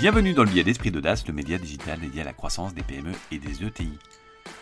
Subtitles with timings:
[0.00, 3.12] Bienvenue dans le biais d'Esprit d'Audace, le média digital dédié à la croissance des PME
[3.32, 3.98] et des ETI.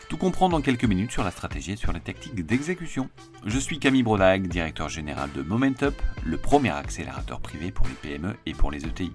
[0.09, 3.09] Tout comprendre en quelques minutes sur la stratégie et sur les tactiques d'exécution.
[3.47, 8.35] Je suis Camille Brodag, directeur général de Momentup, le premier accélérateur privé pour les PME
[8.47, 9.13] et pour les ETI.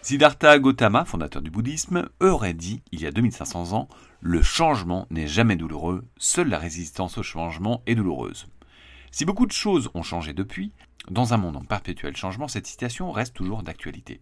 [0.00, 3.88] Siddhartha Gautama, fondateur du bouddhisme, aurait dit il y a 2500 ans
[4.20, 8.46] Le changement n'est jamais douloureux, seule la résistance au changement est douloureuse.
[9.10, 10.72] Si beaucoup de choses ont changé depuis,
[11.10, 14.20] dans un monde en perpétuel changement, cette citation reste toujours d'actualité.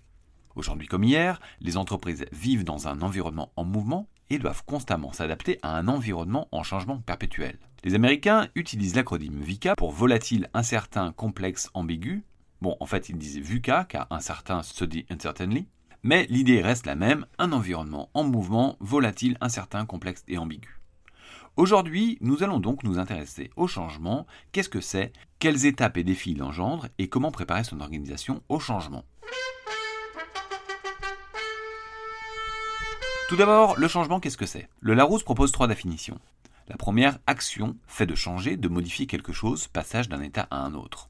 [0.54, 5.58] Aujourd'hui comme hier, les entreprises vivent dans un environnement en mouvement et doivent constamment s'adapter
[5.62, 7.58] à un environnement en changement perpétuel.
[7.84, 12.24] Les Américains utilisent l'acronyme VICA pour volatile, incertain, complexe, ambigu.
[12.62, 15.68] Bon, en fait, ils disent VUCA car incertain se dit uncertainly.
[16.02, 20.75] Mais l'idée reste la même, un environnement en mouvement, volatile, incertain, complexe et ambigu.
[21.56, 26.32] Aujourd'hui, nous allons donc nous intéresser au changement, qu'est-ce que c'est, quelles étapes et défis
[26.32, 29.06] il engendre et comment préparer son organisation au changement?
[33.30, 34.68] Tout d'abord, le changement, qu'est-ce que c'est?
[34.80, 36.18] Le Larousse propose trois définitions.
[36.68, 40.74] La première, action, fait de changer, de modifier quelque chose, passage d'un état à un
[40.74, 41.08] autre.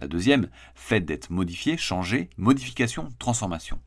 [0.00, 3.78] La deuxième, fait d'être modifié, changé, modification, transformation.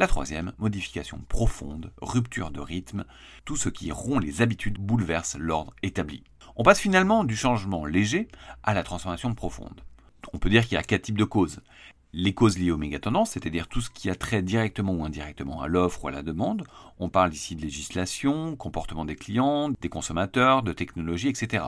[0.00, 3.04] La troisième, modification profonde, rupture de rythme,
[3.44, 6.24] tout ce qui rompt les habitudes bouleverse l'ordre établi.
[6.56, 8.28] On passe finalement du changement léger
[8.62, 9.82] à la transformation profonde.
[10.32, 11.60] On peut dire qu'il y a quatre types de causes.
[12.14, 15.68] Les causes liées aux mégatendances, c'est-à-dire tout ce qui a trait directement ou indirectement à
[15.68, 16.64] l'offre ou à la demande.
[16.98, 21.64] On parle ici de législation, comportement des clients, des consommateurs, de technologie, etc.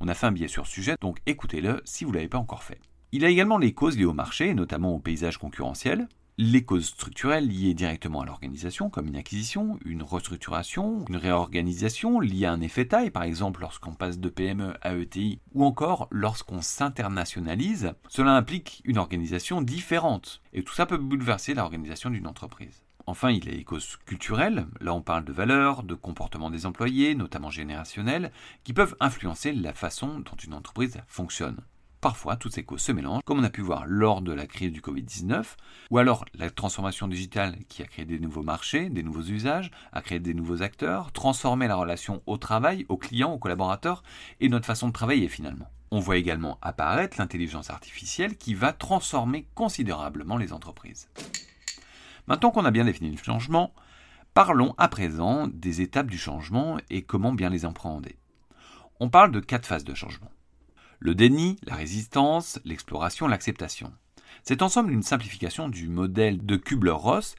[0.00, 2.38] On a fait un billet sur ce sujet, donc écoutez-le si vous ne l'avez pas
[2.38, 2.80] encore fait.
[3.12, 6.86] Il y a également les causes liées au marché, notamment au paysage concurrentiel les causes
[6.86, 12.60] structurelles liées directement à l'organisation, comme une acquisition, une restructuration, une réorganisation liée à un
[12.60, 18.34] effet taille, par exemple lorsqu'on passe de PME à ETI, ou encore lorsqu'on s'internationalise, cela
[18.34, 22.82] implique une organisation différente, et tout ça peut bouleverser l'organisation d'une entreprise.
[23.06, 26.66] Enfin, il y a les causes culturelles, là on parle de valeurs, de comportement des
[26.66, 28.32] employés, notamment générationnels,
[28.64, 31.60] qui peuvent influencer la façon dont une entreprise fonctionne.
[32.04, 34.70] Parfois, toutes ces causes se mélangent, comme on a pu voir lors de la crise
[34.72, 35.42] du Covid-19,
[35.90, 40.02] ou alors la transformation digitale qui a créé des nouveaux marchés, des nouveaux usages, a
[40.02, 44.02] créé des nouveaux acteurs, transformé la relation au travail, aux clients, aux collaborateurs,
[44.40, 45.70] et notre façon de travailler finalement.
[45.90, 51.08] On voit également apparaître l'intelligence artificielle qui va transformer considérablement les entreprises.
[52.26, 53.72] Maintenant qu'on a bien défini le changement,
[54.34, 58.18] parlons à présent des étapes du changement et comment bien les appréhender.
[59.00, 60.30] On parle de quatre phases de changement.
[61.06, 63.92] Le déni, la résistance, l'exploration, l'acceptation.
[64.42, 67.34] C'est ensemble une simplification du modèle de Kubler-Ross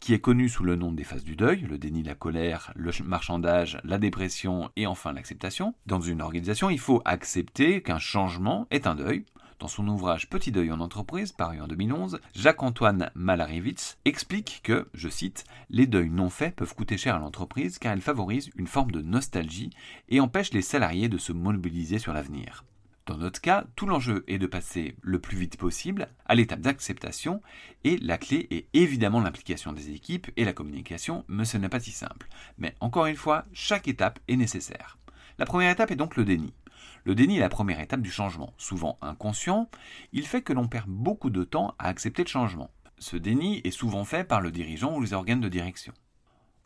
[0.00, 2.90] qui est connu sous le nom des phases du deuil, le déni, la colère, le
[3.04, 5.74] marchandage, la dépression et enfin l'acceptation.
[5.84, 9.26] Dans une organisation, il faut accepter qu'un changement est un deuil.
[9.58, 15.10] Dans son ouvrage Petit deuil en entreprise, paru en 2011, Jacques-Antoine Malarevitz explique que, je
[15.10, 18.92] cite, Les deuils non faits peuvent coûter cher à l'entreprise car ils favorisent une forme
[18.92, 19.68] de nostalgie
[20.08, 22.64] et empêchent les salariés de se mobiliser sur l'avenir.
[23.10, 27.42] Dans notre cas, tout l'enjeu est de passer le plus vite possible à l'étape d'acceptation
[27.82, 31.80] et la clé est évidemment l'implication des équipes et la communication, mais ce n'est pas
[31.80, 32.28] si simple.
[32.56, 34.96] Mais encore une fois, chaque étape est nécessaire.
[35.38, 36.54] La première étape est donc le déni.
[37.02, 39.68] Le déni est la première étape du changement, souvent inconscient,
[40.12, 42.70] il fait que l'on perd beaucoup de temps à accepter le changement.
[43.00, 45.94] Ce déni est souvent fait par le dirigeant ou les organes de direction.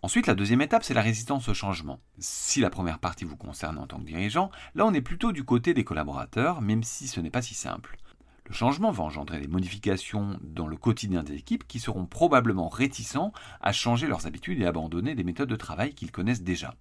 [0.05, 1.99] Ensuite, la deuxième étape, c'est la résistance au changement.
[2.19, 5.45] Si la première partie vous concerne en tant que dirigeant, là on est plutôt du
[5.45, 7.97] côté des collaborateurs, même si ce n'est pas si simple.
[8.45, 13.33] Le changement va engendrer des modifications dans le quotidien des équipes qui seront probablement réticents
[13.63, 16.75] à changer leurs habitudes et abandonner des méthodes de travail qu'ils connaissent déjà.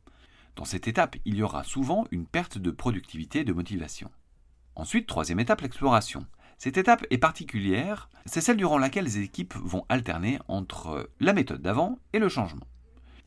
[0.58, 4.12] Dans cette étape, il y aura souvent une perte de productivité et de motivation.
[4.76, 6.28] Ensuite, troisième étape, l'exploration.
[6.58, 11.62] Cette étape est particulière, c'est celle durant laquelle les équipes vont alterner entre la méthode
[11.62, 12.68] d'avant et le changement.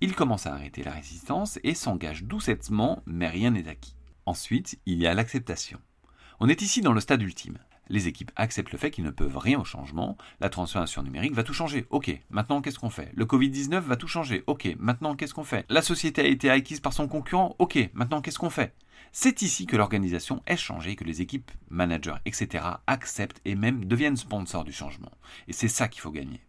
[0.03, 3.95] Il commence à arrêter la résistance et s'engage doucettement, mais rien n'est acquis.
[4.27, 5.81] Ensuite, il y a l'acceptation.
[6.39, 7.59] On est ici dans le stade ultime.
[7.88, 10.19] Les équipes acceptent le fait qu'ils ne peuvent rien au changement.
[10.41, 11.87] La transformation numérique va tout changer.
[11.88, 13.11] Ok, maintenant qu'est-ce qu'on fait?
[13.15, 14.44] Le Covid-19 va tout changer.
[14.47, 15.65] Ok, maintenant qu'est-ce qu'on fait?
[15.70, 17.56] La société a été acquise par son concurrent.
[17.59, 18.75] Ok, maintenant qu'est-ce qu'on fait?
[19.12, 22.65] C'est ici que l'organisation est changée, que les équipes, managers, etc.
[22.87, 25.12] acceptent et même deviennent sponsors du changement.
[25.49, 26.43] Et c'est ça qu'il faut gagner.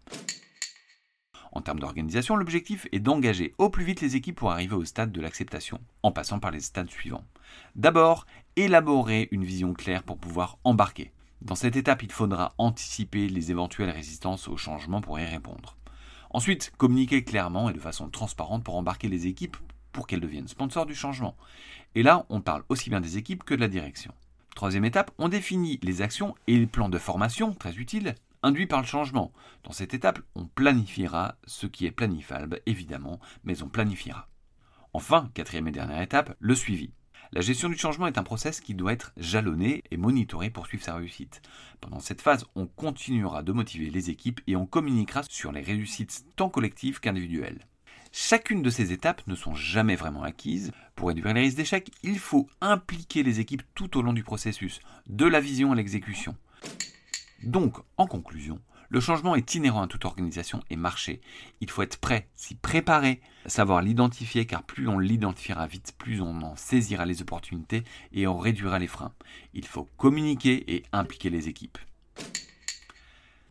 [1.67, 5.19] Termes d'organisation, l'objectif est d'engager au plus vite les équipes pour arriver au stade de
[5.19, 7.25] l'acceptation, en passant par les stades suivants.
[7.75, 8.25] D'abord,
[8.55, 11.11] élaborer une vision claire pour pouvoir embarquer.
[11.41, 15.75] Dans cette étape, il faudra anticiper les éventuelles résistances au changement pour y répondre.
[16.29, 19.57] Ensuite, communiquer clairement et de façon transparente pour embarquer les équipes
[19.91, 21.35] pour qu'elles deviennent sponsors du changement.
[21.95, 24.13] Et là, on parle aussi bien des équipes que de la direction.
[24.55, 28.81] Troisième étape, on définit les actions et les plans de formation, très utiles, induit par
[28.81, 29.33] le changement.
[29.63, 34.29] Dans cette étape, on planifiera ce qui est planifiable, évidemment, mais on planifiera.
[34.93, 36.91] Enfin, quatrième et dernière étape, le suivi.
[37.33, 40.83] La gestion du changement est un process qui doit être jalonné et monitoré pour suivre
[40.83, 41.41] sa réussite.
[41.81, 46.25] Pendant cette phase, on continuera de motiver les équipes et on communiquera sur les réussites
[46.37, 47.67] tant collectives qu'individuelles.
[48.13, 50.71] Chacune de ces étapes ne sont jamais vraiment acquises.
[50.95, 54.79] Pour réduire les risques d'échec, il faut impliquer les équipes tout au long du processus,
[55.07, 56.35] de la vision à l'exécution.
[57.43, 61.21] Donc, en conclusion, le changement est inhérent à toute organisation et marché.
[61.59, 66.41] Il faut être prêt, s'y préparer, savoir l'identifier car plus on l'identifiera vite, plus on
[66.41, 69.13] en saisira les opportunités et on réduira les freins.
[69.53, 71.77] Il faut communiquer et impliquer les équipes.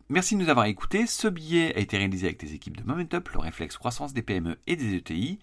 [0.09, 1.05] Merci de nous avoir écoutés.
[1.05, 4.57] Ce billet a été réalisé avec les équipes de Momentup, le réflexe croissance des PME
[4.65, 5.37] et des ETI.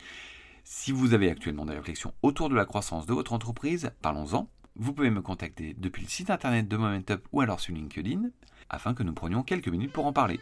[0.65, 4.49] Si vous avez actuellement des réflexions autour de la croissance de votre entreprise, parlons-en.
[4.77, 8.23] Vous pouvez me contacter depuis le site internet de Momentup ou alors sur LinkedIn
[8.69, 10.41] afin que nous prenions quelques minutes pour en parler.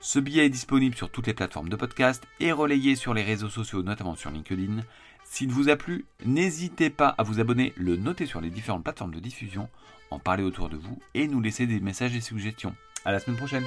[0.00, 3.50] Ce billet est disponible sur toutes les plateformes de podcast et relayé sur les réseaux
[3.50, 4.80] sociaux, notamment sur LinkedIn.
[5.24, 9.14] S'il vous a plu, n'hésitez pas à vous abonner, le noter sur les différentes plateformes
[9.14, 9.68] de diffusion,
[10.10, 12.74] en parler autour de vous et nous laisser des messages et suggestions.
[13.04, 13.64] À la semaine prochaine!